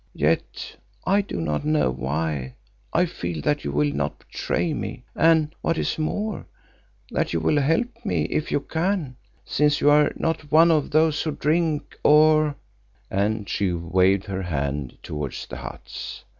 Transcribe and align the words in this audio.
Yet, 0.15 0.77
I 1.05 1.21
do 1.21 1.39
not 1.39 1.63
know 1.63 1.91
why, 1.91 2.55
I 2.91 3.05
feel 3.05 3.39
that 3.43 3.63
you 3.63 3.71
will 3.71 3.93
not 3.93 4.17
betray 4.17 4.73
me, 4.73 5.03
and 5.15 5.53
what 5.61 5.77
is 5.77 5.99
more, 5.99 6.47
that 7.11 7.33
you 7.33 7.39
will 7.39 7.61
help 7.61 8.03
me 8.03 8.23
if 8.23 8.51
you 8.51 8.61
can, 8.61 9.15
since 9.45 9.79
you 9.79 9.91
are 9.91 10.11
not 10.15 10.51
one 10.51 10.71
of 10.71 10.89
those 10.89 11.21
who 11.21 11.33
drink, 11.33 11.99
or——" 12.03 12.55
and 13.11 13.47
she 13.47 13.73
waved 13.73 14.23
her 14.25 14.41
hand 14.41 14.97
towards 15.03 15.45
the 15.45 15.57
huts. 15.57 16.23